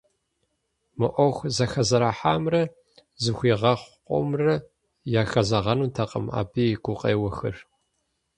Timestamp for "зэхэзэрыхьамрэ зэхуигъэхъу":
1.55-3.93